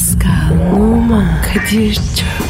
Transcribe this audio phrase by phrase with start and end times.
[0.00, 2.49] Pascal, Oman, Kadir çok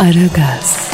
[0.00, 0.90] Aragaz,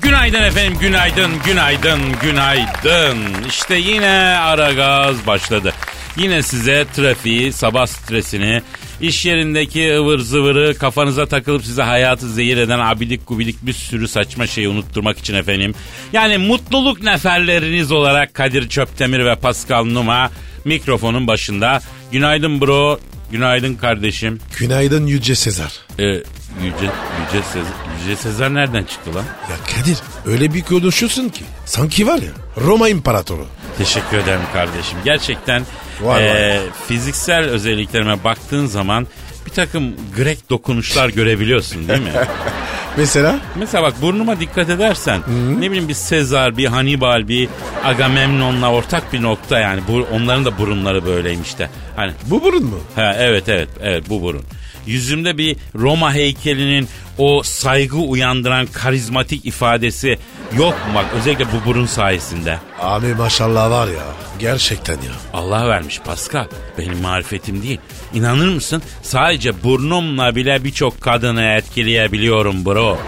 [0.00, 3.18] Günaydın efendim, günaydın, günaydın, günaydın.
[3.48, 5.72] İşte yine ara gaz başladı.
[6.16, 8.62] Yine size trafiği, sabah stresini,
[9.06, 14.46] iş yerindeki ıvır zıvırı kafanıza takılıp size hayatı zehir eden abidik gubidik bir sürü saçma
[14.46, 15.74] şeyi unutturmak için efendim.
[16.12, 20.30] Yani mutluluk neferleriniz olarak Kadir Çöptemir ve Pascal Numa
[20.64, 21.80] mikrofonun başında.
[22.12, 24.40] Günaydın bro, günaydın kardeşim.
[24.58, 25.72] Günaydın Yüce Sezar.
[25.98, 26.90] Ee, Yüce,
[27.26, 29.24] Yüce, Sezar, Yüce Sezar nereden çıktı lan?
[29.50, 31.44] Ya Kadir öyle bir konuşuyorsun ki.
[31.66, 33.46] Sanki var ya Roma İmparatoru.
[33.78, 34.98] Teşekkür ederim kardeşim.
[35.04, 35.62] Gerçekten
[36.00, 39.06] Var, eee, fiziksel özelliklerime baktığın zaman
[39.46, 42.10] bir takım Grek dokunuşlar görebiliyorsun değil mi?
[42.96, 43.36] Mesela?
[43.58, 45.20] Mesela bak burnuma dikkat edersen
[45.60, 47.48] ne bileyim bir Sezar, bir Hannibal, bir
[47.84, 49.80] Agamemnon'la ortak bir nokta yani.
[49.88, 51.68] Bu, onların da burunları böyleymiş de.
[51.96, 52.78] Hani Bu burun mu?
[52.94, 54.42] Ha, evet evet evet bu burun.
[54.86, 60.18] Yüzümde bir Roma heykelinin o saygı uyandıran karizmatik ifadesi
[60.56, 62.58] yok mu bak özellikle bu burun sayesinde.
[62.80, 64.04] Abi maşallah var ya.
[64.38, 65.12] Gerçekten ya.
[65.32, 66.46] Allah vermiş Pascal.
[66.78, 67.78] Benim marifetim değil.
[68.14, 68.82] İnanır mısın?
[69.02, 72.98] Sadece burnumla bile birçok kadını etkileyebiliyorum bro.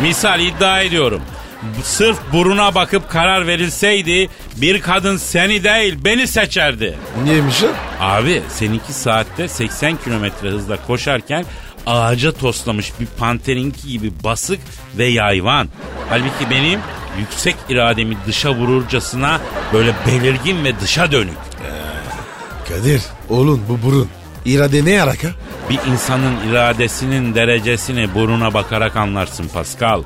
[0.00, 1.22] Misal iddia ediyorum.
[1.84, 6.98] Sırf buruna bakıp karar verilseydi bir kadın seni değil beni seçerdi.
[7.24, 7.70] Niyeymiş lan?
[8.00, 11.44] Abi seninki saatte 80 kilometre hızla koşarken
[11.86, 14.60] ağaca toslamış bir panterinki gibi basık
[14.98, 15.68] ve yayvan.
[16.08, 16.80] Halbuki benim
[17.18, 19.40] yüksek irademi dışa vururcasına
[19.72, 21.36] böyle belirgin ve dışa dönük.
[22.68, 24.08] Kadir oğlum bu burun.
[24.44, 25.28] İrade ne alaka?
[25.70, 30.02] Bir insanın iradesinin derecesini buruna bakarak anlarsın Pascal.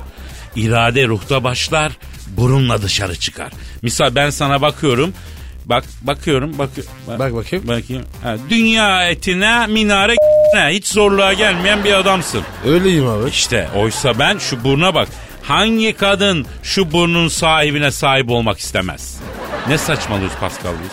[0.56, 1.92] İrade ruhta başlar,
[2.36, 3.52] burunla dışarı çıkar.
[3.82, 5.12] Misal ben sana bakıyorum.
[5.66, 6.68] Bak bakıyorum bak,
[7.08, 7.68] Bak bakayım.
[7.68, 8.02] bakayım.
[8.22, 10.14] Ha, dünya etine minare
[10.54, 12.42] ne hiç zorluğa gelmeyen bir adamsın.
[12.66, 13.30] Öyleyim abi.
[13.30, 15.08] İşte oysa ben şu buruna bak.
[15.42, 19.18] Hangi kadın şu burnun sahibine sahip olmak istemez?
[19.68, 20.90] Ne saçmalıyoruz Pascal biz?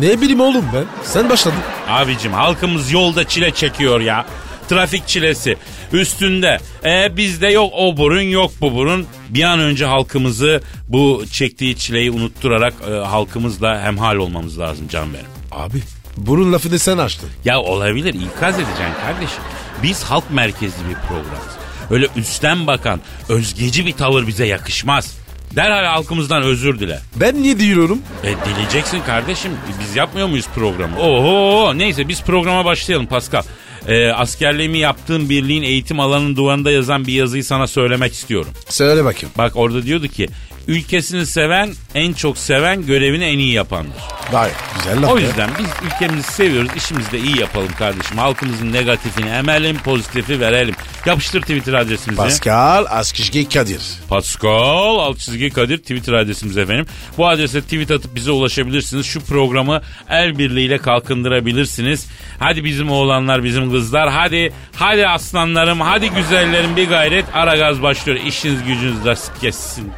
[0.00, 0.84] Ne bileyim oğlum ben.
[1.04, 1.58] Sen başladın.
[1.88, 4.26] Abicim halkımız yolda çile çekiyor ya.
[4.68, 5.56] Trafik çilesi
[5.92, 6.58] üstünde.
[6.84, 9.06] E bizde yok o burun yok bu burun.
[9.28, 15.26] Bir an önce halkımızı bu çektiği çileyi unutturarak e, halkımızla hemhal olmamız lazım can benim.
[15.52, 15.78] Abi
[16.16, 17.28] burun lafını sen açtın.
[17.44, 19.42] Ya olabilir ikaz edeceksin kardeşim.
[19.82, 21.54] Biz halk merkezli bir programız.
[21.90, 25.18] Öyle üstten bakan özgeci bir tavır bize yakışmaz.
[25.56, 27.00] Derhal halkımızdan özür dile.
[27.16, 28.02] Ben niye diyorum?
[28.22, 29.52] E dileyeceksin kardeşim.
[29.80, 30.98] Biz yapmıyor muyuz programı?
[30.98, 33.42] Oho neyse biz programa başlayalım Pascal.
[33.88, 38.50] E, askerliğimi yaptığım birliğin eğitim alanının duvarında yazan bir yazıyı sana söylemek istiyorum.
[38.68, 39.34] Söyle bakayım.
[39.38, 40.28] Bak orada diyordu ki
[40.68, 43.92] ülkesini seven en çok seven görevini en iyi yapandır.
[44.32, 45.26] Vay güzel laf O ya.
[45.26, 46.70] yüzden biz ülkemizi seviyoruz.
[46.76, 48.18] işimizi de iyi yapalım kardeşim.
[48.18, 50.74] Halkımızın negatifini emelim, pozitifi verelim.
[51.06, 52.22] Yapıştır Twitter adresimizi.
[52.22, 53.80] Pascal Askışgi Kadir.
[54.08, 56.86] Pascal çizgi Kadir Twitter adresimiz efendim.
[57.18, 59.06] Bu adrese tweet atıp bize ulaşabilirsiniz.
[59.06, 62.06] Şu programı el birliğiyle kalkındırabilirsiniz.
[62.38, 64.10] Hadi bizim oğlanlar bizim kızlar.
[64.10, 67.24] Hadi hadi aslanlarım hadi güzellerim bir gayret.
[67.34, 68.18] Ara gaz başlıyor.
[68.26, 69.92] İşiniz gücünüz rast kessin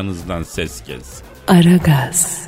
[0.00, 1.26] tabancanızdan ses gelsin.
[1.48, 2.40] Aragaz,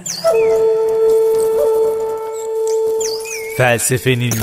[3.57, 4.35] Felsefenin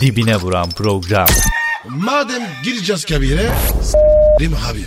[0.00, 1.28] dibine vuran program.
[1.88, 3.50] Madem gireceğiz kabire
[3.82, 4.84] s**rim abi.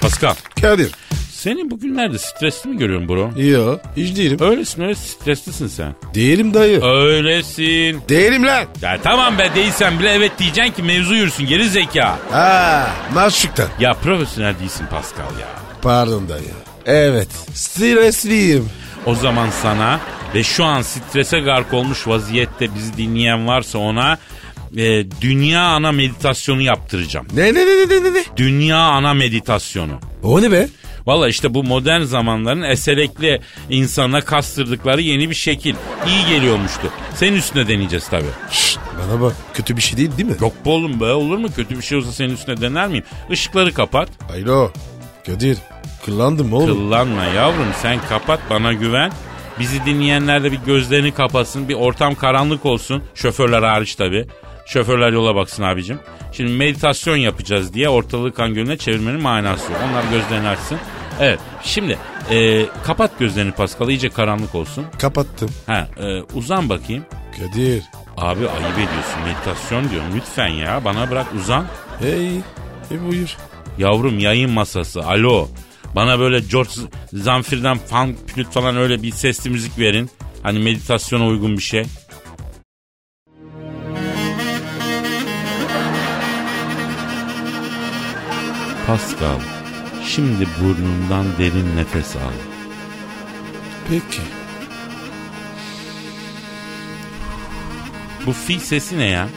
[0.00, 1.03] Pascal Kadir.
[1.44, 3.30] Seni bugünlerde stresli mi görüyorum bro?
[3.36, 4.38] Yo hiç değilim.
[4.40, 5.94] Öylesin öyle streslisin sen.
[6.14, 6.84] Değilim dayı.
[6.84, 8.02] Öylesin.
[8.08, 8.64] Değilim lan.
[8.82, 12.18] Ya tamam be değilsen bile evet diyeceksin ki mevzu yürüsün geri zeka.
[12.30, 13.68] Ha maşuktan.
[13.80, 15.48] Ya profesyonel değilsin Pascal ya.
[15.82, 16.50] Pardon dayı.
[16.86, 18.68] Evet stresliyim.
[19.06, 20.00] O zaman sana
[20.34, 24.18] ve şu an strese gark olmuş vaziyette bizi dinleyen varsa ona
[24.76, 27.26] e, dünya ana meditasyonu yaptıracağım.
[27.34, 28.24] Ne ne ne ne ne ne?
[28.36, 30.00] Dünya ana meditasyonu.
[30.22, 30.68] O ne be?
[31.06, 33.40] Valla işte bu modern zamanların eselekli
[33.70, 35.74] insana kastırdıkları yeni bir şekil.
[36.06, 36.90] İyi geliyormuştu.
[37.14, 38.24] Senin üstüne deneyeceğiz tabii.
[38.50, 40.36] Şşt, bana bak kötü bir şey değil değil mi?
[40.40, 41.48] Yok be oğlum be olur mu?
[41.56, 43.04] Kötü bir şey olsa senin üstüne dener miyim?
[43.30, 44.08] Işıkları kapat.
[44.32, 44.70] Alo
[45.26, 45.58] Kadir
[46.04, 46.66] kullandım oğlum.
[46.66, 49.12] Kıllanma yavrum sen kapat bana güven.
[49.58, 51.68] Bizi dinleyenler de bir gözlerini kapatsın.
[51.68, 53.02] Bir ortam karanlık olsun.
[53.14, 54.26] Şoförler hariç tabii.
[54.66, 55.98] Şoförler yola baksın abicim.
[56.32, 59.80] Şimdi meditasyon yapacağız diye ortalığı kan gölüne çevirmenin manası yok.
[59.90, 60.78] Onlar gözlerini açsın.
[61.20, 61.98] Evet şimdi
[62.30, 64.86] e, kapat gözlerini Pascal iyice karanlık olsun.
[64.98, 65.50] Kapattım.
[65.66, 67.04] Ha, e, uzan bakayım.
[67.38, 67.82] Kadir.
[68.16, 71.66] Abi ayıp ediyorsun meditasyon diyorum lütfen ya bana bırak uzan.
[72.00, 72.36] Hey,
[72.90, 73.36] e buyur.
[73.78, 75.48] Yavrum yayın masası alo.
[75.94, 76.70] Bana böyle George
[77.12, 80.10] Zamfir'den fan flüt falan öyle bir sesli müzik verin.
[80.42, 81.84] Hani meditasyona uygun bir şey.
[88.86, 89.40] Pascal,
[90.04, 92.20] şimdi burnundan derin nefes al.
[93.88, 94.22] Peki.
[98.26, 99.28] Bu fil sesi ne ya?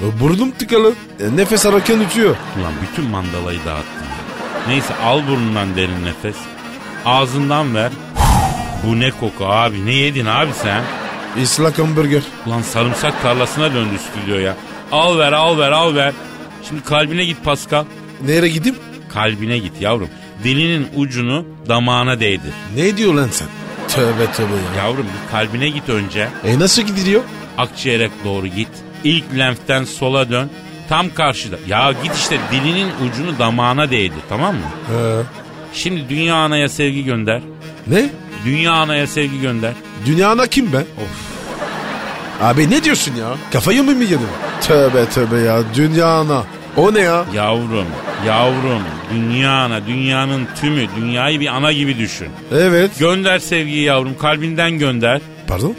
[0.00, 0.94] E, Burnum tıkalı.
[1.20, 2.36] E, nefes alırken ötüyor.
[2.60, 4.20] Ulan bütün mandalayı dağıttın ya.
[4.68, 6.36] Neyse al burnundan derin nefes.
[7.06, 7.90] Ağzından ver.
[8.86, 10.82] Bu ne koku abi ne yedin abi sen?
[11.42, 12.22] Islak hamburger.
[12.46, 14.56] Ulan sarımsak tarlasına döndü stüdyo ya.
[14.92, 16.12] Al ver al ver al ver.
[16.68, 17.84] Şimdi kalbine git Pascal.
[18.26, 18.78] Nereye gideyim?
[19.14, 20.08] Kalbine git yavrum.
[20.44, 22.52] Dilinin ucunu damağına değdir.
[22.76, 23.48] Ne diyor lan sen?
[23.88, 24.84] Tövbe tövbe ya.
[24.84, 26.28] Yavrum bir kalbine git önce.
[26.44, 27.22] E nasıl gidiliyor?
[27.58, 28.68] Akciğere doğru git.
[29.04, 30.50] İlk lenften sola dön.
[30.88, 31.56] Tam karşıda.
[31.68, 34.60] Ya git işte dilinin ucunu damağına değdir tamam mı?
[34.88, 35.22] He.
[35.72, 37.42] Şimdi dünya anaya sevgi gönder.
[37.86, 38.10] Ne?
[38.44, 39.72] Dünya anaya sevgi gönder.
[40.06, 40.80] Dünyana kim ben?
[40.80, 41.30] Of.
[42.40, 43.34] Abi ne diyorsun ya?
[43.52, 44.20] Kafayı mı mı yedin?
[44.60, 45.62] Tövbe tövbe ya.
[45.74, 46.42] Dünyana.
[46.76, 47.24] O ne ya?
[47.34, 47.86] Yavrum,
[48.26, 48.82] yavrum,
[49.14, 52.28] dünya ana, dünyanın tümü, dünyayı bir ana gibi düşün.
[52.52, 52.90] Evet.
[52.98, 55.20] Gönder sevgiyi yavrum, kalbinden gönder.
[55.48, 55.74] Pardon?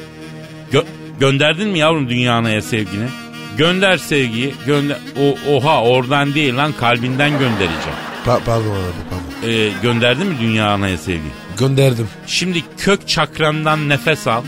[0.74, 0.86] Gö-
[1.20, 3.08] gönderdin mi yavrum dünya anaya sevgini?
[3.58, 4.98] Gönder sevgiyi, gönder.
[5.22, 7.98] O, oha oradan değil lan kalbinden göndereceğim.
[8.26, 9.50] Pa- pardon abi pardon.
[9.52, 11.22] Ee, gönderdin mi dünya anaya sevgi?
[11.60, 12.08] Gönderdim.
[12.28, 14.44] Şimdi kök çakrandan nefes al.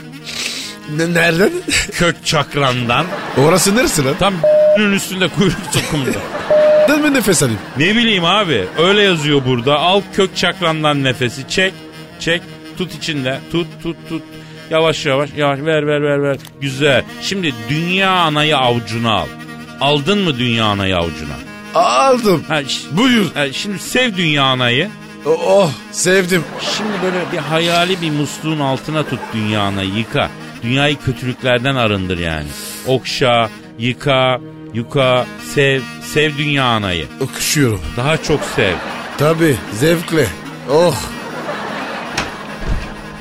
[0.97, 1.49] Ne, nereden?
[1.91, 3.05] Kök çakrandan.
[3.37, 4.13] Orası neresi lan?
[4.19, 4.33] Tam
[4.79, 6.11] üstünde kuyruk sokumunda.
[6.87, 7.59] Nereden mi nefes alayım?
[7.77, 9.79] Ne bileyim abi öyle yazıyor burada.
[9.79, 11.73] Al kök çakrandan nefesi çek
[12.19, 12.41] çek
[12.77, 14.21] tut içinde tut tut tut.
[14.69, 16.37] Yavaş yavaş yavaş ver ver ver ver.
[16.61, 17.03] Güzel.
[17.21, 19.27] Şimdi dünya anayı avucuna al.
[19.81, 21.33] Aldın mı dünya anayı avucuna?
[21.75, 22.43] Aldım.
[22.47, 23.25] Ha, ş- Buyur.
[23.33, 24.89] ha, şimdi sev dünya anayı.
[25.25, 26.43] Oh, oh, sevdim.
[26.77, 30.29] Şimdi böyle bir hayali bir musluğun altına tut dünya anayı yıka.
[30.63, 32.47] Dünyayı kötülüklerden arındır yani.
[32.87, 33.49] Okşa,
[33.79, 34.39] yıka,
[34.73, 37.05] yuka, sev, sev dünya anayı.
[37.21, 37.81] Okşuyorum.
[37.97, 38.73] Daha çok sev.
[39.17, 40.27] Tabii zevkle.
[40.71, 40.95] Oh.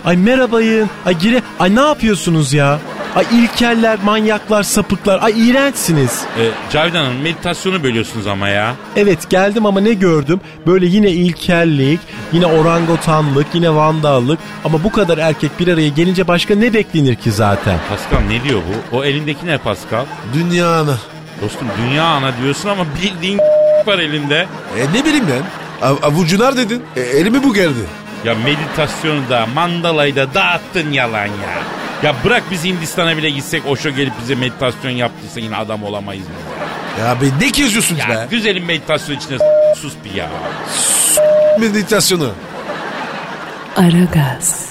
[0.04, 0.90] Ay merhabayın.
[1.06, 1.42] Ay gire.
[1.58, 2.78] Ay ne yapıyorsunuz ya?
[3.16, 5.22] Ay ilkeller, manyaklar, sapıklar.
[5.22, 6.20] Ay iğrençsiniz.
[6.38, 8.74] Ee, Cavidan Hanım meditasyonu bölüyorsunuz ama ya.
[8.96, 10.40] Evet geldim ama ne gördüm?
[10.66, 12.00] Böyle yine ilkellik,
[12.32, 14.38] yine orangotanlık, yine vandallık.
[14.64, 17.78] Ama bu kadar erkek bir araya gelince başka ne beklenir ki zaten?
[17.88, 18.60] Pascal ne diyor
[18.92, 18.96] bu?
[18.96, 20.04] O elindeki ne Pascal?
[20.34, 20.96] Dünyana.
[21.42, 23.38] Dostum dünya ana diyorsun ama bildiğin
[23.86, 24.46] var elinde.
[24.78, 25.42] E ne bileyim ben.
[25.88, 26.82] Av- avucular dedin.
[26.96, 27.80] E, elimi bu geldi.
[28.24, 31.54] Ya meditasyonu da mandalayı da dağıttın yalan ya.
[32.02, 36.34] Ya bırak biz Hindistan'a bile gitsek Oşo gelip bize meditasyon yaptıysa yine adam olamayız mı?
[37.00, 38.26] Ya be ne geziyorsunuz Ya be?
[38.30, 39.44] güzelim meditasyon içine s-
[39.80, 40.28] sus bir ya.
[41.60, 42.30] Meditasyonu.
[43.76, 44.66] Aragaz,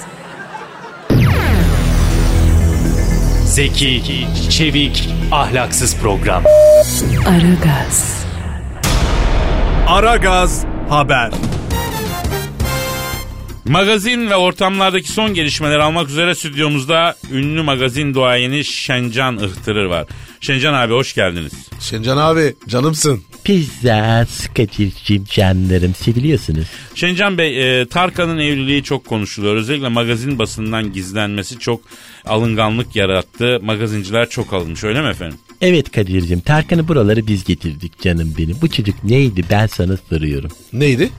[3.44, 6.44] Zeki, çevik, ahlaksız program.
[7.28, 8.24] Aragaz,
[9.88, 11.30] Aragaz haber.
[13.64, 20.06] Magazin ve ortamlardaki son gelişmeleri almak üzere stüdyomuzda ünlü magazin duayeni Şencan Ihtırır var.
[20.40, 21.52] Şencan abi hoş geldiniz.
[21.80, 23.22] Şencan abi canımsın.
[23.44, 24.26] Pizza,
[24.56, 26.66] Kadir'cim canlarım seviliyorsunuz.
[26.94, 29.54] Şencan Bey, e, Tarkan'ın evliliği çok konuşuluyor.
[29.56, 31.80] Özellikle magazin basından gizlenmesi çok
[32.26, 33.60] alınganlık yarattı.
[33.62, 35.38] Magazinciler çok alınmış öyle mi efendim?
[35.60, 38.56] Evet Kadir'cim Tarkan'ı buraları biz getirdik canım benim.
[38.62, 40.50] Bu çocuk neydi ben sana soruyorum.
[40.72, 41.10] Neydi?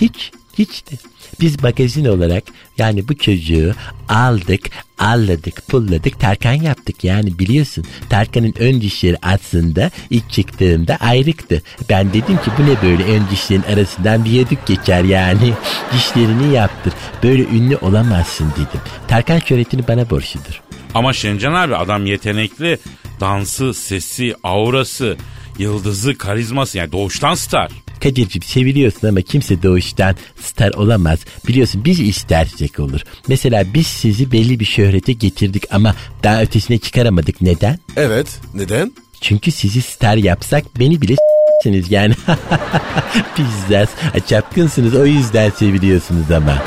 [0.00, 1.11] Hiç, hiç de.
[1.40, 2.44] Biz magazin olarak
[2.78, 3.74] yani bu çocuğu
[4.08, 7.04] aldık, alladık, pulladık, Tarkan yaptık.
[7.04, 11.62] Yani biliyorsun Tarkan'ın ön dişleri aslında ilk çıktığında ayrıktı.
[11.88, 15.52] Ben dedim ki bu ne böyle ön dişlerin arasından bir yedük geçer yani.
[15.94, 16.92] Dişlerini yaptır.
[17.22, 18.80] Böyle ünlü olamazsın dedim.
[19.08, 20.62] Tarkan şöhretini bana borçludur.
[20.94, 22.78] Ama Şencan abi adam yetenekli.
[23.20, 25.16] Dansı, sesi, aurası.
[25.58, 27.70] yıldızı, karizması yani doğuştan star.
[28.02, 31.18] Kadir'cim seviliyorsun ama kimse doğuştan star olamaz.
[31.48, 33.00] Biliyorsun biz istersek olur.
[33.28, 37.40] Mesela biz sizi belli bir şöhrete getirdik ama daha ötesine çıkaramadık.
[37.40, 37.78] Neden?
[37.96, 38.40] Evet.
[38.54, 38.92] Neden?
[39.20, 42.14] Çünkü sizi star yapsak beni bile s**siniz yani.
[43.38, 43.88] Bizzat
[44.28, 46.62] çapkınsınız o yüzden seviliyorsunuz ama.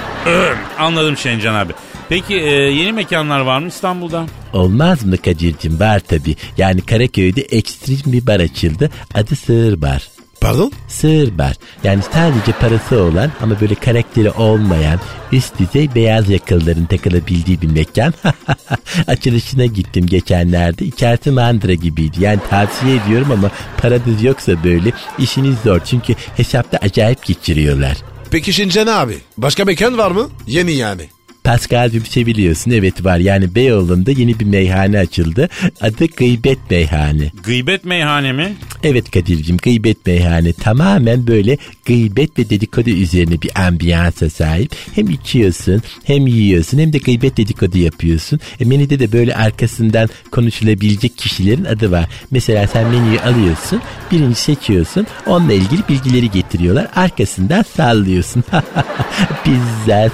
[0.80, 1.74] Anladım Şencan abi.
[2.10, 4.26] Peki e, yeni mekanlar var mı İstanbul'da?
[4.54, 6.36] Olmaz mı Kadir'cim var tabi.
[6.58, 8.90] Yani Karaköy'de ekstrem bir bar açıldı.
[9.14, 10.15] Adı Sığır Bar.
[10.46, 10.72] Pardon?
[10.88, 11.56] Sığır bar.
[11.84, 15.00] Yani sadece parası olan ama böyle karakteri olmayan
[15.32, 18.14] üst düzey beyaz yakalıların takılabildiği bir mekan.
[19.08, 20.86] Açılışına gittim geçenlerde.
[20.86, 22.18] İçerisi mandıra gibiydi.
[22.20, 25.80] Yani tavsiye ediyorum ama paranız yoksa böyle işiniz zor.
[25.86, 27.98] Çünkü hesapta acayip geçiriyorlar.
[28.32, 29.18] Peki Şincan abi.
[29.38, 30.30] Başka mekan var mı?
[30.48, 31.10] Yeni yani.
[31.46, 33.18] Pascal'cığım seviliyorsun evet var.
[33.18, 35.50] Yani Beyoğlu'nda yeni bir meyhane açıldı.
[35.82, 37.32] Adı Gıybet Meyhane.
[37.44, 38.56] Gıybet meyhane mi?
[38.86, 44.76] Evet Kadir'cim gıybet meyhane tamamen böyle gıybet ve dedikodu üzerine bir ambiyansa sahip.
[44.96, 48.40] Hem içiyorsun hem yiyorsun hem de gıybet dedikodu yapıyorsun.
[48.60, 52.10] E, menüde de böyle arkasından konuşulabilecek kişilerin adı var.
[52.32, 58.44] Mesela sen menüyü alıyorsun birini seçiyorsun onunla ilgili bilgileri getiriyorlar arkasından sallıyorsun.
[59.46, 60.12] Bizzat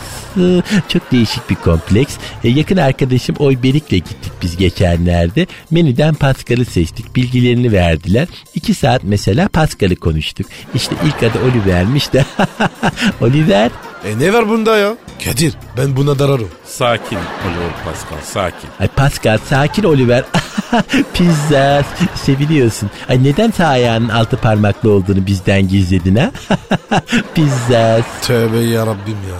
[0.88, 2.16] çok değişik bir kompleks.
[2.44, 5.48] E, yakın arkadaşım Oyberik'le gittik biz geçenlerde.
[5.72, 7.16] Menüden Pascal'ı seçtik.
[7.16, 8.28] Bilgilerini verdiler.
[8.56, 10.48] İki saat mesela Pascal'ı konuştuk.
[10.75, 12.25] İşte ilk adı Oliver'miş de.
[13.22, 13.72] Oliver
[14.06, 14.96] E ne var bunda ya?
[15.25, 16.50] Kadir ben buna dararım.
[16.65, 18.70] Sakin Oliver Pascal sakin.
[18.80, 20.24] Ay Pascal sakin Oliver.
[21.13, 21.84] Pizza
[22.15, 22.89] seviliyorsun.
[23.10, 26.32] Ay neden sağ ayağının altı parmaklı olduğunu bizden gizledin ha?
[27.36, 28.00] Pizza.
[28.22, 29.38] Tövbe yarabbim ya.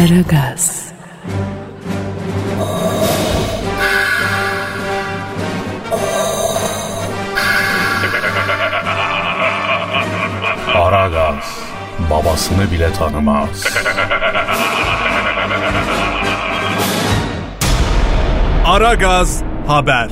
[0.00, 0.82] Aragaz,
[12.32, 13.66] babasını bile tanımaz.
[18.66, 20.10] Aragaz haber.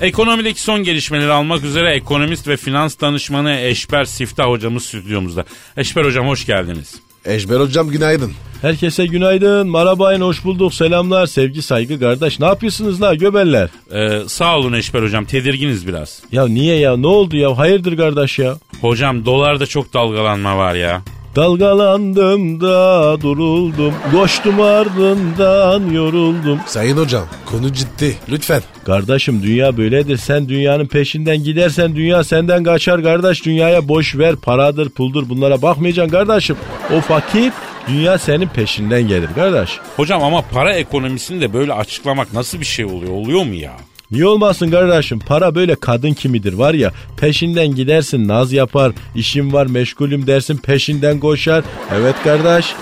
[0.00, 5.44] Ekonomideki son gelişmeleri almak üzere ekonomist ve finans danışmanı Eşber Siftah hocamız stüdyomuzda.
[5.76, 6.94] Eşber hocam hoş geldiniz.
[7.24, 8.32] Eşber hocam günaydın.
[8.62, 12.40] Herkese günaydın, merhabayın, hoş bulduk, selamlar, sevgi, saygı kardeş.
[12.40, 13.68] Ne yapıyorsunuz la göbeller?
[13.92, 16.22] Ee, sağ olun Eşber hocam tedirginiz biraz.
[16.32, 18.54] Ya niye ya, ne oldu ya, hayırdır kardeş ya?
[18.80, 21.02] Hocam dolarda çok dalgalanma var ya.
[21.36, 26.58] Dalgalandım da duruldum, koştum ardından yoruldum.
[26.66, 28.62] Sayın hocam konu ciddi lütfen.
[28.84, 30.16] Kardeşim dünya böyledir.
[30.16, 33.44] Sen dünyanın peşinden gidersen dünya senden kaçar kardeş.
[33.44, 34.36] Dünyaya boş ver.
[34.36, 36.56] Paradır puldur bunlara bakmayacaksın kardeşim.
[36.92, 37.52] O vakit
[37.88, 39.78] dünya senin peşinden gelir kardeş.
[39.96, 43.12] Hocam ama para ekonomisini de böyle açıklamak nasıl bir şey oluyor?
[43.12, 43.72] Oluyor mu ya?
[44.10, 45.18] Niye olmasın kardeşim?
[45.18, 46.92] Para böyle kadın kimidir var ya.
[47.16, 48.92] Peşinden gidersin naz yapar.
[49.14, 51.64] işim var meşgulüm dersin peşinden koşar.
[51.94, 52.74] Evet kardeş.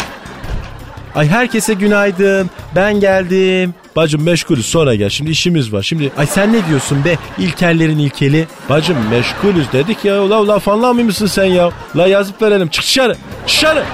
[1.15, 2.51] Ay herkese günaydın.
[2.77, 3.75] Ben geldim.
[3.97, 5.09] Bacım meşgulüz sonra gel.
[5.09, 5.83] Şimdi işimiz var.
[5.83, 7.17] Şimdi ay sen ne diyorsun be?
[7.39, 8.47] İlkellerin ilkeli.
[8.69, 10.23] Bacım meşgulüz dedik ya.
[10.23, 11.71] Ula ula fanlamıyor musun sen ya?
[11.97, 12.69] La yazıp verelim.
[12.69, 13.17] Çık dışarı.
[13.47, 13.85] Dışarı.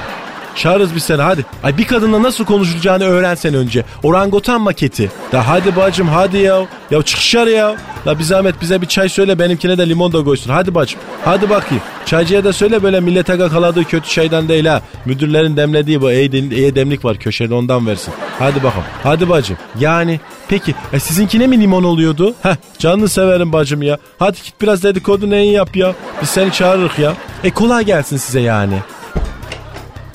[0.57, 1.45] Çağırırız bir sene hadi.
[1.63, 3.85] Ay bir kadınla nasıl konuşulacağını öğrensen önce.
[4.03, 5.11] Orangutan maketi.
[5.33, 6.67] Da hadi bacım hadi ya.
[6.91, 7.77] Ya çık dışarı ya.
[8.07, 10.51] La bir zahmet bize bir çay söyle benimkine de limon da koysun.
[10.51, 11.01] Hadi bacım.
[11.25, 11.83] Hadi bakayım.
[12.07, 14.83] Çaycıya da söyle böyle millete kakaladığı kötü çaydan değil ha.
[15.05, 18.15] Müdürlerin demlediği bu iyi demlik var köşede ondan versin.
[18.39, 18.85] Hadi bakalım.
[19.03, 19.57] Hadi bacım.
[19.81, 22.35] Yani peki e sizinkine mi limon oluyordu?
[22.43, 23.99] Heh canını severim bacım ya.
[24.19, 25.95] Hadi git biraz dedikodu neyin yap ya.
[26.23, 27.13] Biz seni çağırırız ya.
[27.45, 28.79] E kolay gelsin size yani.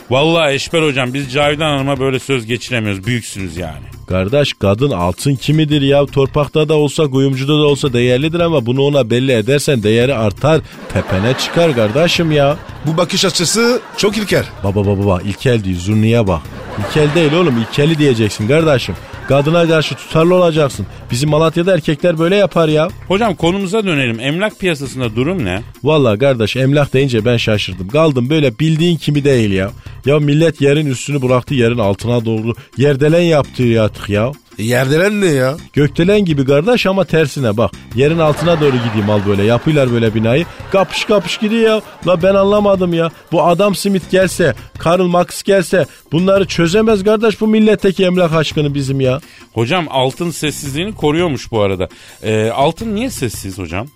[0.09, 3.05] Vallahi Eşber hocam biz Cavidan Hanım'a böyle söz geçiremiyoruz.
[3.05, 3.83] Büyüksünüz yani.
[4.07, 9.09] Kardeş kadın altın kimidir ya torpakta da olsa kuyumcuda da olsa değerlidir ama bunu ona
[9.09, 10.61] belli edersen değeri artar
[10.93, 12.57] tepene çıkar kardeşim ya.
[12.85, 14.45] Bu bakış açısı çok ilker.
[14.63, 16.41] Baba baba baba ilkel değil zurniye bak.
[16.79, 18.95] İlkel değil oğlum ilkeli diyeceksin kardeşim.
[19.29, 20.85] Kadına karşı tutarlı olacaksın.
[21.11, 22.87] Bizim Malatya'da erkekler böyle yapar ya.
[23.07, 24.19] Hocam konumuza dönelim.
[24.19, 25.61] Emlak piyasasında durum ne?
[25.83, 27.87] Vallahi kardeş emlak deyince ben şaşırdım.
[27.87, 29.71] Kaldım böyle bildiğin kimi değil ya.
[30.05, 32.53] Ya millet yerin üstünü bıraktı yerin altına doğru.
[32.77, 34.31] Yerdelen yaptı artık ya.
[34.59, 35.57] Yerdelen ne ya?
[35.73, 37.71] Gökdelen gibi kardeş ama tersine bak.
[37.95, 39.43] Yerin altına doğru gideyim al böyle.
[39.43, 40.45] Yapıyorlar böyle binayı.
[40.71, 41.81] Kapış kapış gidiyor.
[42.07, 43.11] La ben anlamadım ya.
[43.31, 49.01] Bu Adam Smith gelse, Karl Marx gelse bunları çözemez kardeş bu milletteki emlak aşkını bizim
[49.01, 49.21] ya.
[49.53, 51.89] Hocam altın sessizliğini koruyormuş bu arada.
[52.23, 53.87] Ee, altın niye sessiz hocam?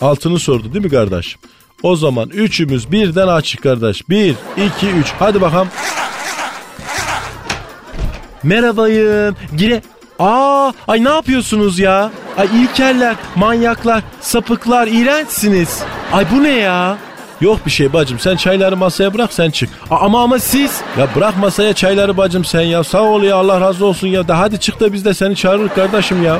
[0.00, 1.36] Altını sordu değil mi kardeş?
[1.82, 4.08] O zaman üçümüz birden açık kardeş.
[4.08, 4.34] Bir,
[4.66, 5.12] iki, üç.
[5.18, 5.68] Hadi bakalım.
[8.42, 9.36] Merhabayın.
[9.56, 9.82] Gire.
[10.18, 12.10] Aa, ay ne yapıyorsunuz ya?
[12.36, 15.82] Ay ilkeller, manyaklar, sapıklar, iğrençsiniz.
[16.12, 16.96] Ay bu ne ya?
[17.40, 19.70] Yok bir şey bacım sen çayları masaya bırak sen çık.
[19.90, 23.60] A- ama ama siz ya bırak masaya çayları bacım sen ya sağ ol ya Allah
[23.60, 26.38] razı olsun ya da hadi çık da biz de seni çağırırız kardeşim ya.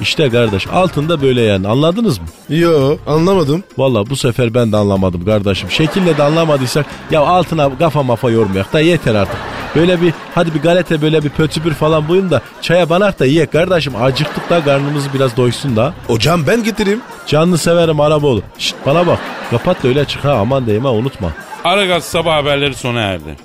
[0.00, 2.24] İşte kardeş altında böyle yani anladınız mı?
[2.48, 3.64] Yo anlamadım.
[3.78, 5.70] Valla bu sefer ben de anlamadım kardeşim.
[5.70, 9.36] Şekille de anlamadıysak ya altına kafa mafa yormayak da yeter artık.
[9.76, 13.52] Böyle bir hadi bir galete böyle bir pötübür falan buyun da çaya banak da yiyek
[13.52, 13.96] kardeşim.
[14.02, 15.94] Acıktık da karnımız biraz doysun da.
[16.06, 17.00] Hocam ben getireyim.
[17.26, 18.42] Canlı severim Araboğlu.
[18.58, 19.18] Şşt bana bak
[19.50, 21.28] kapat da öyle çık ha aman diyeyim ha unutma.
[21.64, 23.36] Aragaz sabah haberleri sona erdi.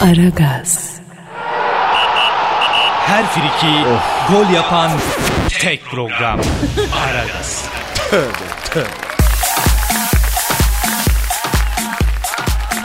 [0.00, 0.90] Aragaz,
[3.06, 3.72] Her friki
[4.30, 4.90] gol yapan
[5.60, 6.40] tek program.
[7.06, 7.64] Aragaz.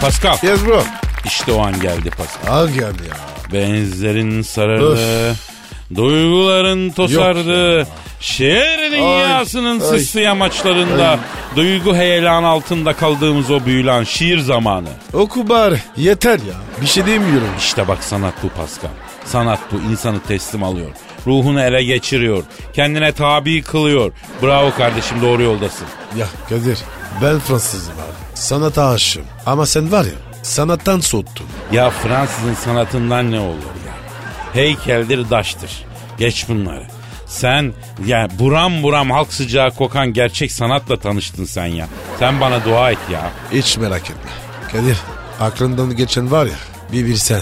[0.02, 0.84] Pascal Yes bro.
[1.26, 2.58] İşte o an geldi Pascal.
[2.58, 3.18] Al geldi ya.
[3.54, 5.36] Benzerin sarardı.
[5.96, 7.88] Duyguların tosardı.
[8.20, 9.88] Şehir dünyasının ay.
[9.88, 11.20] sıslı yamaçlarında
[11.56, 14.88] duygu heyelan altında kaldığımız o büyülen şiir zamanı.
[15.14, 15.80] Oku bari.
[15.98, 16.56] Yeter ya.
[16.82, 17.50] Bir şey demiyorum.
[17.60, 18.90] İşte bak sanat bu Pascal.
[19.26, 20.90] Sanat bu insanı teslim alıyor.
[21.28, 22.44] Ruhunu ele geçiriyor.
[22.74, 24.12] Kendine tabi kılıyor.
[24.44, 25.88] Bravo kardeşim doğru yoldasın.
[26.18, 26.78] Ya Kadir
[27.22, 28.38] ben Fransızım abi.
[28.38, 29.26] Sanata aşığım.
[29.46, 31.46] Ama sen var ya sanattan soğuttun.
[31.72, 33.56] Ya Fransızın sanatından ne olur
[33.88, 33.94] ya?
[34.54, 35.86] Heykeldir, daştır.
[36.18, 36.88] Geç bunları.
[37.28, 37.74] Sen
[38.06, 41.88] ya buram buram halk sıcağı kokan gerçek sanatla tanıştın sen ya.
[42.20, 43.32] Sen bana dua et ya.
[43.52, 44.32] Hiç merak etme.
[44.72, 44.98] Kadir
[45.40, 46.56] aklından geçen var ya
[46.94, 47.42] bir bir sen.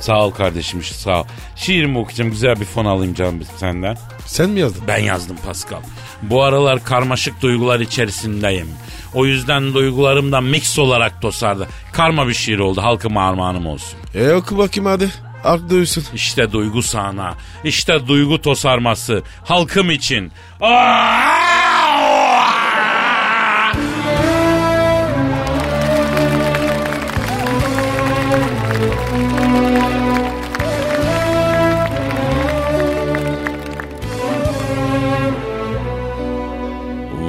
[0.00, 1.24] Sağ ol kardeşim sağ ol.
[1.56, 3.98] Şiirimi okuyacağım güzel bir fon alayım canım senden.
[4.26, 4.82] Sen mi yazdın?
[4.88, 5.80] Ben yazdım Pascal.
[6.22, 8.68] Bu aralar karmaşık duygular içerisindeyim.
[9.14, 11.68] O yüzden duygularım da mix olarak tosardı.
[11.98, 13.98] Karma bir şiir oldu halkıma armağanım olsun.
[14.14, 15.10] E oku bakayım hadi.
[15.44, 16.04] Ak duysun.
[16.14, 17.34] İşte duygu sahna.
[17.64, 19.22] İşte duygu tosarması.
[19.44, 20.32] Halkım için.
[20.60, 21.38] Aa!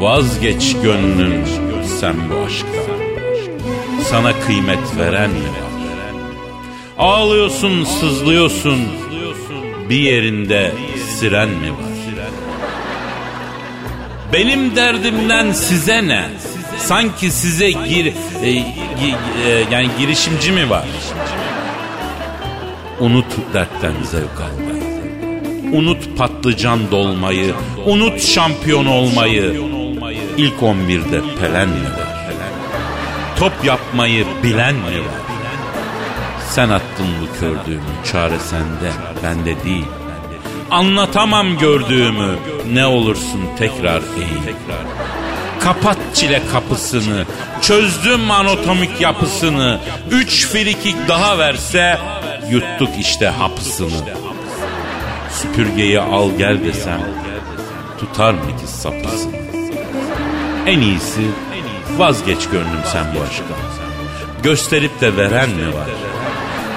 [0.02, 1.46] Vazgeç gönlüm
[2.00, 2.89] sen bu aşktan.
[4.10, 5.70] Sana kıymet veren mi var?
[6.98, 8.80] Ağlıyorsun, sızlıyorsun.
[9.90, 10.72] Bir yerinde
[11.20, 11.80] siren mi var?
[14.34, 16.24] Benim derdimden size ne?
[16.78, 18.06] Sanki size gir
[18.44, 19.16] e, gi-
[19.48, 20.86] e, yani girişimci mi var?
[23.00, 24.84] Unut dertten zevk almayı.
[25.74, 27.54] Unut patlıcan dolmayı.
[27.86, 29.62] Unut şampiyon olmayı.
[30.38, 31.99] İlk 11'de pelen mi var?
[33.40, 35.22] Top yapmayı bilen mi var?
[36.50, 38.92] Sen attın bu kördüğümü, çare sende,
[39.24, 39.86] bende değil.
[40.72, 42.36] Anlatamam gördüğümü,
[42.74, 44.56] ne olursun tekrar eğil.
[45.60, 47.26] Kapat çile kapısını,
[47.62, 49.80] çözdüm anatomik yapısını.
[50.12, 51.98] Üç frikik daha verse,
[52.50, 54.04] yuttuk işte hapısını.
[55.32, 57.02] Süpürgeyi al gel desem,
[58.00, 59.36] tutar mı ki sapısını?
[60.66, 61.22] En iyisi
[62.00, 63.58] vazgeç gönlüm sen bu aşktan.
[64.44, 65.90] Gösterip de veren mi var?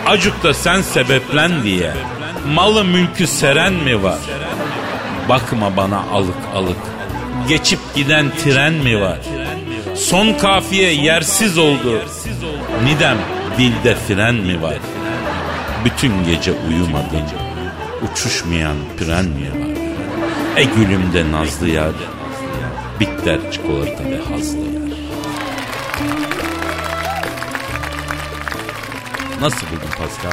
[0.06, 1.92] Acık da sen sebeplen diye
[2.54, 4.18] malı mülkü seren mi var?
[5.28, 6.76] Bakma bana alık alık.
[7.48, 9.18] Geçip giden tren mi var?
[9.96, 12.00] Son kafiye yersiz oldu.
[12.84, 13.18] Nidem
[13.58, 14.78] dilde fren mi var?
[15.84, 17.24] Bütün gece uyumadın.
[18.02, 19.76] Uçuşmayan pren mi var?
[20.56, 21.92] E gülümde nazlı yar.
[23.00, 24.81] Bitter çikolata ve hazlı yer.
[29.42, 30.32] Nasıl buldun Pascal?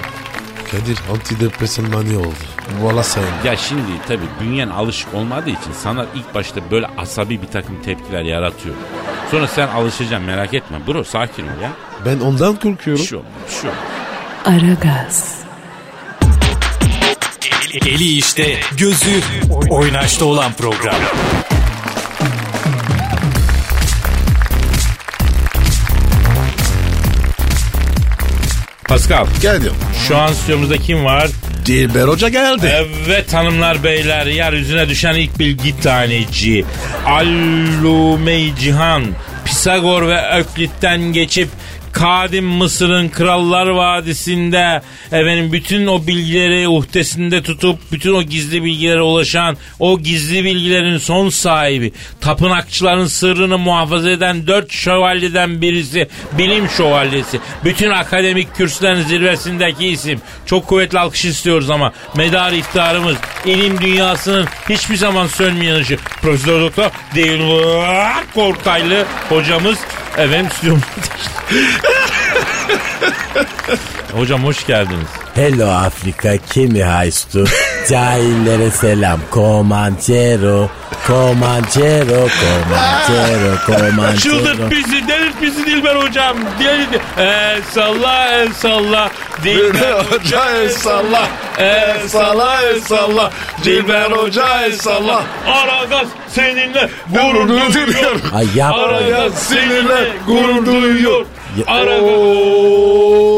[0.71, 2.35] Kadir antidepresan mani oldu.
[2.81, 3.29] Valla sayın.
[3.45, 8.21] Ya şimdi tabii bünyen alışık olmadığı için sana ilk başta böyle asabi bir takım tepkiler
[8.21, 8.75] yaratıyor.
[9.31, 10.77] Sonra sen alışacaksın merak etme.
[10.87, 11.71] Bro sakin ol ya.
[12.05, 13.05] Ben ondan korkuyorum.
[13.05, 13.75] şey olmaz.
[14.45, 15.39] Aragaz,
[17.73, 19.21] Eli işte, gözü
[19.69, 20.95] oynaşta olan program.
[28.89, 29.73] Pascal Geldim.
[30.07, 31.27] şu an stüdyomuzda kim var?
[31.65, 32.85] Dilber Hoca geldi.
[33.07, 36.65] Evet hanımlar beyler yeryüzüne düşen ilk bilgi taneci.
[37.05, 39.03] Allume Cihan.
[39.45, 41.49] Pisagor ve Öklit'ten geçip
[41.99, 44.81] Kadim Mısır'ın Krallar Vadisi'nde
[45.11, 51.29] efendim bütün o bilgileri uhdesinde tutup bütün o gizli bilgilere ulaşan o gizli bilgilerin son
[51.29, 56.07] sahibi tapınakçıların sırrını muhafaza eden dört şövalyeden birisi
[56.37, 57.39] bilim şövalyesi.
[57.65, 60.21] Bütün akademik kürsülerin zirvesindeki isim.
[60.45, 65.97] Çok kuvvetli alkış istiyoruz ama medar iftiharımız ilim dünyasının hiçbir zaman sönmeyen ışığı.
[66.21, 69.79] Profesör Doktor Dilber Kortaylı hocamız
[70.17, 70.89] efendim stüdyomuzda.
[74.17, 75.07] Hocam hoş geldiniz.
[75.35, 77.43] Hello Afrika kimi haystu?
[77.89, 79.19] Cahillere selam.
[79.33, 80.69] Comanchero,
[81.07, 84.17] Comanchero, Comanchero, Comanchero.
[84.19, 86.37] Çıldırt bizi, delirt bizi Dilber hocam.
[86.59, 87.01] Delirt.
[87.17, 89.09] El salla, el salla.
[89.43, 91.27] Dilber hoca el salla.
[91.57, 93.31] El salla, el salla.
[93.63, 95.23] Dilber hoca el salla.
[95.47, 98.19] Aragaz seninle gurur duyuyor.
[98.33, 98.83] Ay yapma.
[98.83, 101.25] Aragaz seninle gurur duyuyor.
[101.67, 103.28] Aragaz.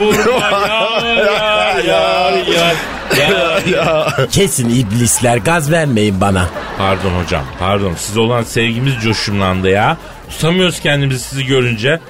[0.00, 2.76] Yar, yar, yar,
[3.18, 4.30] yar, yar.
[4.30, 6.48] Kesin iblisler gaz vermeyin bana.
[6.78, 9.96] Pardon hocam pardon size olan sevgimiz coşumlandı ya.
[10.30, 12.00] Tutamıyoruz kendimizi sizi görünce.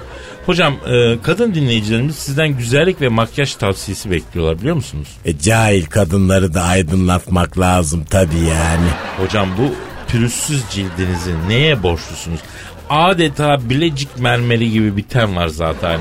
[0.47, 5.09] Hocam e, kadın dinleyicilerimiz sizden güzellik ve makyaj tavsiyesi bekliyorlar biliyor musunuz?
[5.25, 8.89] E, cahil kadınları da aydınlatmak lazım tabii yani.
[9.21, 9.75] Hocam bu
[10.13, 12.41] pürüzsüz cildinizi neye borçlusunuz?
[12.91, 15.99] Adeta bilecik mermeri gibi bir ten var zaten.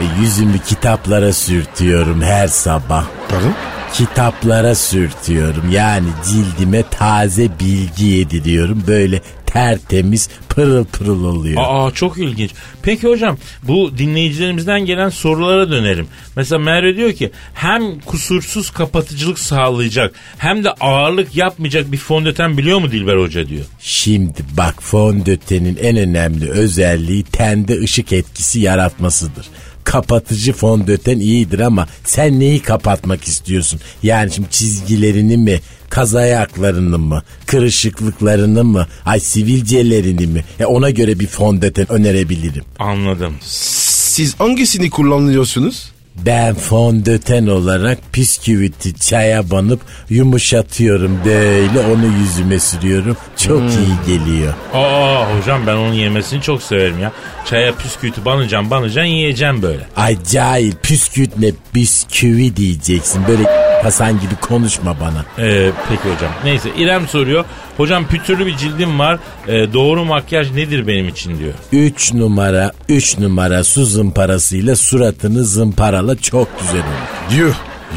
[0.00, 3.04] E, yüzümü kitaplara sürtüyorum her sabah.
[3.28, 3.54] Pardon?
[3.92, 5.70] Kitaplara sürtüyorum.
[5.70, 8.84] Yani cildime taze bilgi yediriyorum.
[8.86, 9.20] Böyle
[9.52, 11.62] tertemiz pırıl pırıl oluyor.
[11.66, 12.50] Aa çok ilginç.
[12.82, 16.06] Peki hocam bu dinleyicilerimizden gelen sorulara dönelim.
[16.36, 22.78] Mesela Merve diyor ki hem kusursuz kapatıcılık sağlayacak hem de ağırlık yapmayacak bir fondöten biliyor
[22.78, 23.64] mu Dilber Hoca diyor.
[23.80, 29.46] Şimdi bak fondötenin en önemli özelliği tende ışık etkisi yaratmasıdır.
[29.84, 33.80] Kapatıcı fondöten iyidir ama sen neyi kapatmak istiyorsun?
[34.02, 40.44] Yani şimdi çizgilerini mi, kaz ayaklarını mı, kırışıklıklarını mı, ay sivilcelerini mi?
[40.60, 42.64] E ona göre bir fondöten önerebilirim.
[42.78, 43.34] Anladım.
[43.40, 45.90] Siz hangisini kullanıyorsunuz?
[46.26, 53.16] Ben fondöten olarak bisküviti çaya banıp yumuşatıyorum böyle onu yüzüme sürüyorum.
[53.36, 54.54] Çok iyi geliyor.
[54.74, 57.12] Aa hocam ben onun yemesini çok severim ya.
[57.50, 59.86] Çaya püskürtü banacağım banacaksın yiyeceğim böyle.
[59.96, 63.22] Ay cahil püskürt ne bisküvi diyeceksin.
[63.28, 63.42] Böyle
[63.82, 65.46] Hasan gibi konuşma bana.
[65.46, 66.32] Ee, peki hocam.
[66.44, 67.44] Neyse İrem soruyor.
[67.80, 69.18] Hocam pütürlü bir cildim var.
[69.48, 71.52] Ee, doğru makyaj nedir benim için diyor.
[71.72, 77.38] 3 numara 3 numara su zımparasıyla suratını zımparala çok güzel olur.
[77.38, 77.54] Yuh.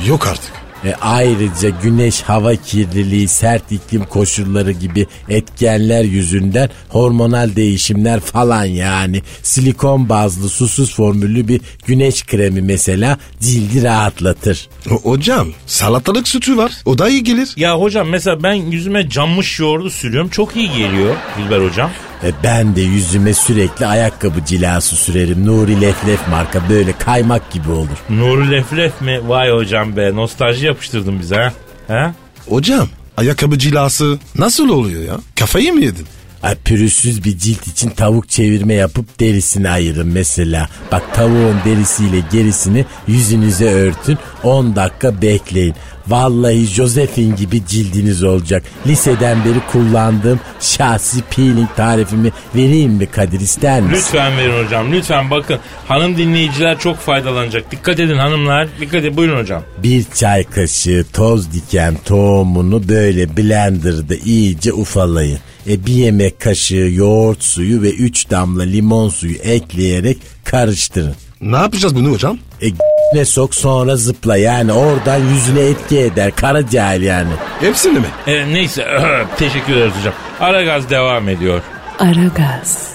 [0.08, 0.63] Yok artık.
[0.86, 9.22] E ayrıca güneş, hava kirliliği, sert iklim koşulları gibi etkenler yüzünden hormonal değişimler falan yani
[9.44, 14.68] silikon bazlı susuz formüllü bir güneş kremi mesela cildi rahatlatır.
[14.92, 16.72] O- hocam salatalık sütü var.
[16.86, 17.50] O da iyi gelir.
[17.58, 20.30] Ya hocam mesela ben yüzüme cammış yoğurdu sürüyorum.
[20.30, 21.92] Çok iyi geliyor Dilber hocam.
[22.24, 25.46] E ben de yüzüme sürekli ayakkabı cilası sürerim.
[25.46, 27.98] Nuri Leflef marka böyle kaymak gibi olur.
[28.10, 29.30] Nuri Leflef mi?
[29.30, 31.54] Vay hocam be nostalji yapıştırdın bize ha.
[31.88, 32.14] Ha?
[32.50, 35.18] Hocam ayakkabı cilası nasıl oluyor ya?
[35.40, 36.08] Kafayı mı yedin?
[36.44, 40.70] Ay, pürüzsüz bir cilt için tavuk çevirme yapıp derisini ayırın mesela.
[40.92, 45.76] Bak tavuğun derisiyle gerisini yüzünüze örtün 10 dakika bekleyin.
[46.08, 48.64] Vallahi Josephine gibi cildiniz olacak.
[48.88, 53.96] Liseden beri kullandığım şahsi peeling tarifimi vereyim mi Kadir ister misin?
[53.96, 55.60] Lütfen verin hocam lütfen bakın.
[55.88, 57.72] Hanım dinleyiciler çok faydalanacak.
[57.72, 58.68] Dikkat edin hanımlar.
[58.82, 59.64] Dikkat edin buyurun hocam.
[59.84, 65.40] Bir çay kaşığı toz diken tohumunu böyle blenderda iyice ufalayın.
[65.70, 71.16] E bir yemek kaşığı yoğurt suyu ve 3 damla limon suyu ekleyerek karıştırın.
[71.42, 72.38] Ne yapacağız bunu hocam?
[72.62, 72.68] E
[73.14, 77.32] ne sok sonra zıpla yani oradan yüzüne etki eder kara cahil yani.
[77.60, 78.08] Hepsini mi?
[78.28, 78.88] Ee, neyse
[79.38, 80.14] teşekkür ederiz hocam.
[80.40, 81.62] Ara gaz devam ediyor.
[82.00, 82.94] Aragaz,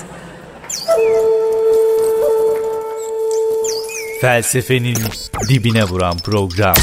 [4.20, 4.98] Felsefenin
[5.48, 6.74] dibine vuran program.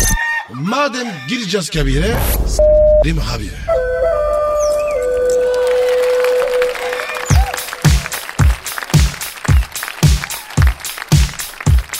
[0.54, 2.14] Madem gireceğiz kabire
[2.48, 3.50] s**rim abi.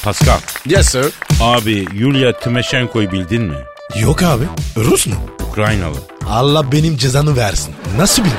[0.06, 0.40] Pascal.
[0.66, 1.12] Yes sir.
[1.42, 3.56] Abi Yulia Tymoshenko'yu bildin mi?
[4.00, 4.44] Yok abi.
[4.78, 5.16] Rus mu?
[5.50, 5.98] Ukraynalı.
[6.30, 7.76] Allah benim cezanı versin.
[7.98, 8.38] Nasıl bilmem?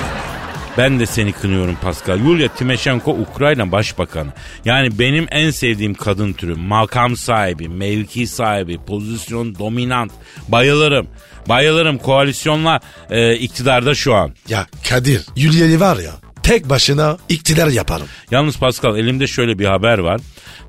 [0.79, 2.21] Ben de seni kınıyorum Pascal.
[2.21, 4.33] Yulia Tymoshenko Ukrayna Başbakanı.
[4.65, 6.55] Yani benim en sevdiğim kadın türü.
[6.55, 10.13] Makam sahibi, mevki sahibi, pozisyon dominant.
[10.49, 11.07] Bayılırım.
[11.49, 11.99] Bayılırım.
[11.99, 14.35] Koalisyonla e, iktidarda şu an.
[14.49, 16.13] Ya Kadir, Yulya'yı var ya
[16.47, 18.07] tek başına iktidar yaparım.
[18.31, 20.21] Yalnız Pascal elimde şöyle bir haber var.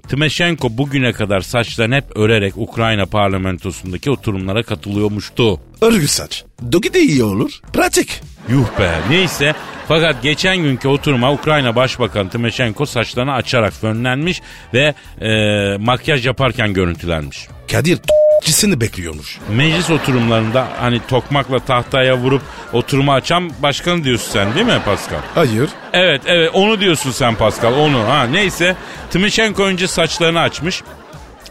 [0.08, 5.60] Tymoshenko bugüne kadar saçlarını hep örerek Ukrayna parlamentosundaki oturumlara katılıyormuştu.
[5.82, 6.44] Örgü saç.
[6.72, 7.52] Dogi de iyi olur.
[7.74, 8.22] Pratik.
[8.50, 9.54] Yuh be neyse
[9.88, 14.42] fakat geçen günkü oturuma Ukrayna Başbakanı Tymoshenko saçlarını açarak fönlenmiş
[14.74, 17.48] ve e, makyaj yaparken görüntülenmiş.
[17.72, 18.00] Kadir
[18.44, 19.38] cisini bekliyormuş.
[19.50, 22.42] Meclis oturumlarında hani tokmakla tahtaya vurup
[22.74, 25.20] oturumu açan başkanı diyorsun sen değil mi Pascal?
[25.36, 25.70] Hayır.
[25.94, 28.76] Evet evet onu diyorsun sen Pascal onu ha neyse
[29.12, 30.84] Tymoshenko önce saçlarını açmış.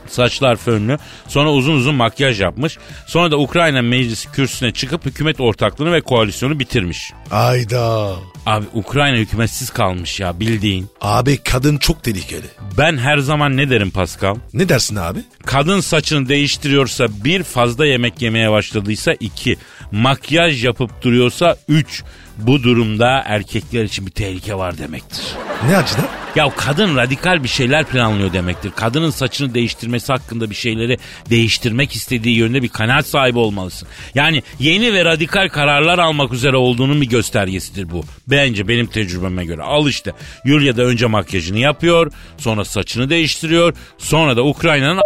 [0.09, 0.99] Saçlar fönlü.
[1.29, 2.79] Sonra uzun uzun makyaj yapmış.
[3.07, 7.13] Sonra da Ukrayna meclisi kürsüsüne çıkıp hükümet ortaklığını ve koalisyonu bitirmiş.
[7.31, 8.13] Ayda.
[8.47, 10.87] Abi Ukrayna hükümetsiz kalmış ya bildiğin.
[11.01, 12.47] Abi kadın çok tehlikeli.
[12.79, 14.37] Ben her zaman ne derim Pascal?
[14.55, 15.19] Ne dersin abi?
[15.47, 19.57] Kadın saçını değiştiriyorsa bir fazla yemek yemeye başladıysa iki.
[19.93, 22.03] Makyaj yapıp duruyorsa üç.
[22.39, 25.25] Bu durumda erkekler için bir tehlike var demektir.
[25.69, 26.07] Ne açıdan?
[26.37, 28.73] Ya kadın radikal bir şeyler planlıyor demektir.
[28.77, 30.99] Kadının saçını değiştirmesi hakkında bir şeyleri
[31.31, 33.89] değiştirmek istediği yönde bir kanaat sahibi olmalısın.
[34.15, 38.05] Yani yeni ve radikal kararlar almak üzere olduğunun bir göstergesidir bu.
[38.27, 39.63] Bence benim tecrübeme göre.
[39.63, 40.13] Al işte.
[40.45, 45.03] Yulia da önce makyajını yapıyor, sonra saçını değiştiriyor, sonra da Ukrayna'nın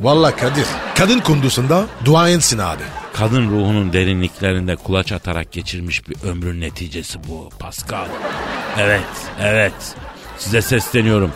[0.00, 0.66] Vallahi Kadir.
[0.94, 2.82] Kadın kundusunda duayensin abi.
[3.12, 8.06] kadın ruhunun derinliklerinde kulaç atarak geçirmiş bir ömrün neticesi bu Pascal.
[8.78, 9.00] Evet,
[9.42, 9.72] evet.
[10.40, 11.32] Size sesleniyorum.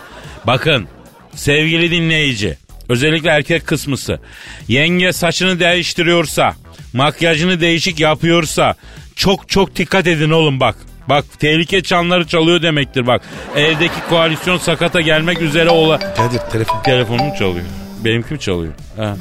[0.47, 0.89] Bakın
[1.35, 4.21] sevgili dinleyici, özellikle erkek kısmısı.
[4.69, 6.55] Yenge saçını değiştiriyorsa,
[6.93, 8.75] makyajını değişik yapıyorsa
[9.17, 10.77] çok çok dikkat edin oğlum bak.
[11.09, 13.23] Bak tehlike çanları çalıyor demektir bak.
[13.57, 15.99] Evdeki koalisyon sakata gelmek üzere ola...
[15.99, 16.83] Kadir telefon.
[16.83, 17.65] Telefonum çalıyor.
[18.05, 18.73] Benimki mi çalıyor?
[18.97, 19.17] Ha.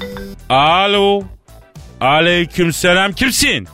[0.49, 1.23] Alo.
[2.01, 3.13] Aleyküm selam.
[3.13, 3.67] Kimsin?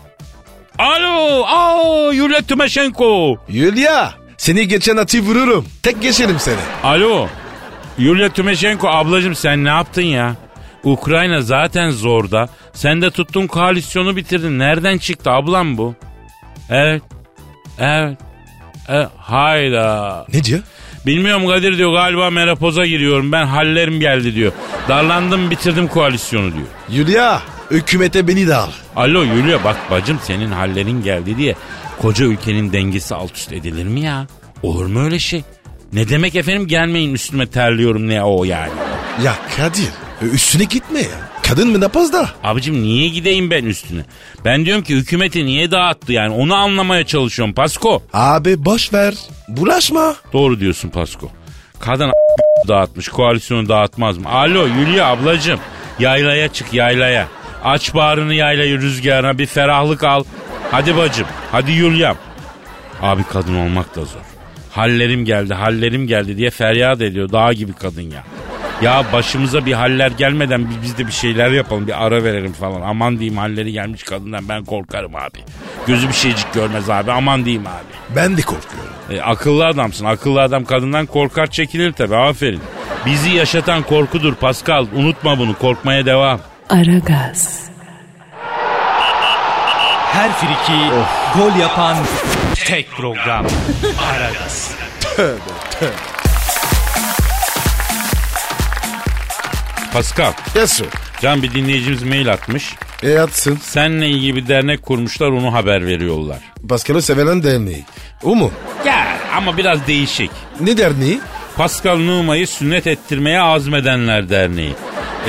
[0.79, 1.43] Alo.
[1.45, 3.37] Aa, Yulia Tymoshenko.
[3.49, 4.18] Yulia.
[4.39, 5.65] Seni geçen atı vururum.
[5.83, 6.57] Tek geçelim seni.
[6.83, 7.27] Alo.
[7.97, 10.35] Yulia Tymoshenko ablacığım sen ne yaptın ya?
[10.83, 12.49] Ukrayna zaten zorda.
[12.73, 14.59] Sen de tuttun koalisyonu bitirdin.
[14.59, 15.95] Nereden çıktı ablam bu?
[16.69, 17.01] Evet.
[17.79, 18.17] Evet.
[18.89, 19.09] evet.
[19.17, 20.25] Hayda.
[20.33, 20.59] Ne diyor?
[21.05, 24.51] Bilmiyorum Kadir diyor galiba menopoza giriyorum ben hallerim geldi diyor.
[24.89, 26.67] Darlandım bitirdim koalisyonu diyor.
[26.89, 27.41] Yulia.
[27.71, 28.69] Hükümete beni de al.
[28.95, 31.55] Alo Yulia bak bacım senin hallerin geldi diye
[32.01, 34.27] koca ülkenin dengesi alt üst edilir mi ya?
[34.63, 35.43] Olur mu öyle şey?
[35.93, 38.71] Ne demek efendim gelmeyin üstüme terliyorum ne o yani?
[39.23, 39.89] Ya Kadir.
[40.33, 41.29] Üstüne gitme ya.
[41.47, 42.29] Kadın menopozda.
[42.43, 44.01] Abicim niye gideyim ben üstüne?
[44.45, 48.03] Ben diyorum ki hükümeti niye dağıttı yani onu anlamaya çalışıyorum Pasko.
[48.13, 49.13] Abi boş ver.
[49.47, 50.15] Bulaşma.
[50.33, 51.29] Doğru diyorsun Pasko.
[51.79, 52.11] Kadın
[52.67, 54.29] dağıtmış koalisyonu dağıtmaz mı?
[54.29, 55.59] Alo Yulia ablacım
[55.99, 57.27] yaylaya çık yaylaya.
[57.63, 60.23] Aç bağrını yaylayı rüzgarına bir ferahlık al.
[60.71, 62.17] Hadi bacım hadi Yulia'm.
[63.01, 64.21] Abi kadın olmak da zor.
[64.71, 68.23] Hallerim geldi hallerim geldi diye feryat ediyor dağ gibi kadın ya.
[68.81, 72.81] Ya başımıza bir haller gelmeden biz, de bir şeyler yapalım bir ara verelim falan.
[72.81, 75.39] Aman diyeyim halleri gelmiş kadından ben korkarım abi.
[75.87, 78.15] Gözü bir şeycik görmez abi aman diyeyim abi.
[78.15, 78.93] Ben de korkuyorum.
[79.09, 80.05] E, akıllı adamsın.
[80.05, 82.61] Akıllı adam kadından korkar çekilir tabi aferin.
[83.05, 84.85] Bizi yaşatan korkudur Pascal.
[84.95, 86.39] Unutma bunu korkmaya devam.
[86.69, 87.68] Aragaz,
[90.19, 90.79] Her friki
[91.35, 91.97] gol yapan
[92.55, 93.45] tek program.
[94.11, 94.71] Aragaz.
[99.93, 100.33] Pascal.
[100.55, 100.87] Yes sir.
[101.21, 102.75] Can bir dinleyicimiz mail atmış.
[103.03, 103.59] E atsın.
[103.61, 106.39] Seninle ilgili bir dernek kurmuşlar onu haber veriyorlar.
[106.69, 107.85] Pascal'ı seven derneği.
[108.23, 108.51] O mu?
[108.85, 110.31] Ya ama biraz değişik.
[110.59, 111.19] Ne derneği?
[111.57, 114.73] Pascal Numa'yı sünnet ettirmeye azmedenler derneği.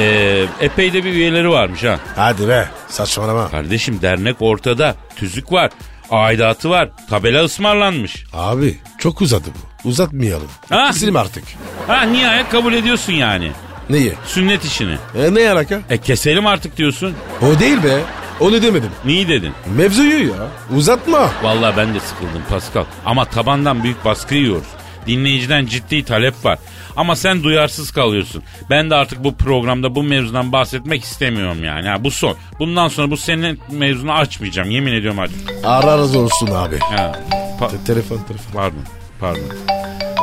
[0.00, 1.98] Ee, epey de bir üyeleri varmış ha.
[2.16, 3.50] Hadi be saçmalama.
[3.50, 4.94] Kardeşim dernek ortada.
[5.16, 5.70] Tüzük var.
[6.10, 6.88] Aidatı var.
[7.10, 8.24] Tabela ısmarlanmış.
[8.32, 9.88] Abi çok uzadı bu.
[9.88, 10.48] Uzatmayalım.
[10.68, 10.86] Ha?
[10.92, 11.44] Keselim artık.
[11.86, 13.52] Ha nihayet kabul ediyorsun yani.
[13.90, 14.14] Neyi?
[14.26, 14.96] Sünnet işini.
[15.18, 15.80] E ne alaka?
[15.90, 17.14] E keselim artık diyorsun.
[17.42, 18.00] O değil be.
[18.40, 18.90] Onu demedim.
[19.04, 19.52] Niye dedin?
[19.76, 20.34] Mevzuyu ya.
[20.76, 21.30] Uzatma.
[21.42, 22.84] Vallahi ben de sıkıldım Pascal.
[23.06, 24.66] Ama tabandan büyük baskı yiyoruz.
[25.06, 26.58] Dinleyiciden ciddi talep var.
[27.00, 28.42] Ama sen duyarsız kalıyorsun.
[28.70, 31.88] Ben de artık bu programda bu mevzudan bahsetmek istemiyorum yani.
[31.88, 32.36] Ha, bu son.
[32.58, 34.70] Bundan sonra bu senin mevzunu açmayacağım.
[34.70, 35.36] Yemin ediyorum artık.
[35.64, 36.78] Ararız olsun abi.
[36.78, 37.12] Ha,
[37.60, 38.52] pa- Te- telefon telefon.
[38.54, 38.78] pardon.
[39.20, 39.42] Pardon.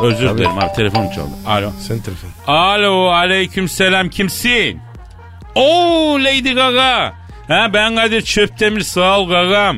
[0.04, 1.30] Özür dilerim abi telefonum çaldı.
[1.48, 1.70] Alo.
[1.88, 2.30] Sen telefon.
[2.54, 4.80] Alo aleyküm selam kimsin?
[5.56, 7.14] Oo Lady Gaga.
[7.48, 9.78] Ha ben Kadir Çöptemir sağ ol Gagam.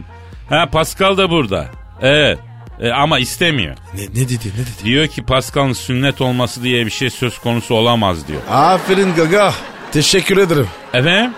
[0.49, 1.65] Ha Pascal da burada.
[2.01, 2.39] Evet.
[2.79, 3.75] E, ama istemiyor.
[3.95, 4.83] Ne, ne dedi ne dedi?
[4.85, 8.41] Diyor ki Pascal'ın sünnet olması diye bir şey söz konusu olamaz diyor.
[8.51, 9.53] Aferin gaga.
[9.91, 10.67] Teşekkür ederim.
[10.93, 11.31] Efendim?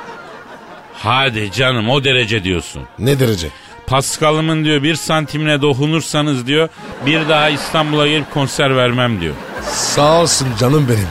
[0.94, 2.82] Hadi canım o derece diyorsun.
[3.00, 3.48] Ne derece?
[3.88, 6.70] Paskal'ımın diyor bir santimine dokunursanız diyor
[7.06, 9.34] bir daha İstanbul'a gelip konser vermem diyor.
[9.64, 11.08] Sağ olsun canım benim.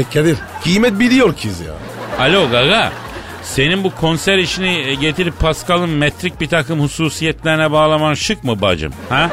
[0.00, 1.72] E Kadir kıymet biliyor kız ya.
[2.20, 2.92] Alo Gaga.
[3.42, 8.92] Senin bu konser işini e, getirip Pascal'ın metrik bir takım hususiyetlerine bağlaman şık mı bacım?
[9.08, 9.30] Ha?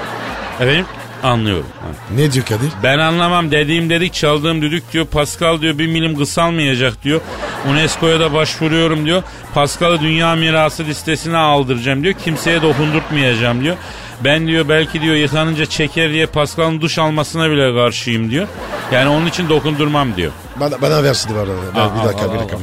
[0.62, 0.86] Efendim?
[1.24, 1.66] Anlıyorum.
[1.82, 1.88] Ha.
[2.16, 2.70] Ne diyor Kadir?
[2.84, 5.06] Ben anlamam dediğim dedik çaldığım düdük diyor.
[5.06, 7.22] Pascal diyor bir milim kısalmayacak diyor.
[7.70, 9.24] UNESCO'ya da başvuruyorum diyor.
[9.54, 12.14] Pascal'ı dünya mirası listesine aldıracağım diyor.
[12.14, 13.76] Kimseye dokundurtmayacağım diyor.
[14.24, 18.48] Ben diyor belki diyor yıkanınca çeker diye Pascal'ın duş almasına bile karşıyım diyor.
[18.92, 20.32] Yani onun için dokundurmam diyor.
[20.60, 21.48] Bana, bana versin var.
[21.76, 22.58] Ben, bir dakika bir dakika.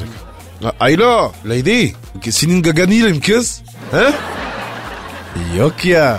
[0.62, 1.92] Ha, Alo lady.
[2.30, 3.62] Senin gagan değilim kız.
[3.90, 4.12] He?
[5.58, 6.18] Yok ya.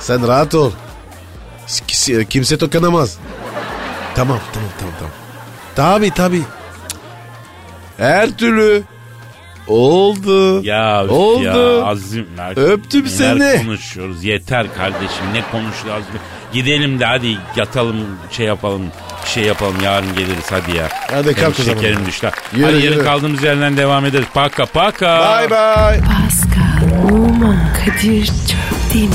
[0.00, 0.70] Sen rahat ol.
[1.86, 3.18] Kimse, kimse dokunamaz.
[4.14, 5.12] Tamam tamam tamam tamam.
[5.76, 6.42] Tabi tabi.
[7.96, 8.82] Her türlü.
[9.66, 10.62] Oldu.
[10.64, 11.42] Ya Oldu.
[11.44, 12.26] ya Azim.
[12.38, 13.62] ya, Öptüm seni.
[13.64, 16.04] konuşuyoruz yeter kardeşim ne konuşuyoruz.
[16.52, 17.96] Gidelim de hadi yatalım
[18.30, 18.82] şey yapalım
[19.24, 20.88] şey yapalım yarın geliriz hadi ya.
[21.10, 21.80] Hadi kalk o zaman.
[21.80, 22.30] Şekerim düştü.
[22.52, 24.26] Yürü, hadi yarın kaldığımız yerden devam ederiz.
[24.34, 25.38] Paka paka.
[25.38, 26.00] Bye bye.
[26.00, 29.14] Pascal, Oman, Kadir çok değil mi?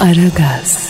[0.00, 0.89] Aragaz.